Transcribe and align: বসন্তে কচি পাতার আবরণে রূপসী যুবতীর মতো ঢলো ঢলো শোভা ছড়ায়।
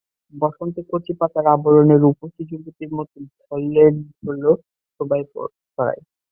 বসন্তে 0.33 0.81
কচি 0.89 1.13
পাতার 1.19 1.45
আবরণে 1.53 1.95
রূপসী 1.97 2.41
যুবতীর 2.49 2.91
মতো 2.97 3.15
ঢলো 3.41 3.85
ঢলো 4.17 4.51
শোভা 4.95 5.17
ছড়ায়। 5.23 6.01